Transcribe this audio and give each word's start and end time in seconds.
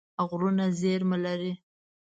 غرونه 0.29 0.65
زیرمه 0.79 1.17
لري. 1.25 1.53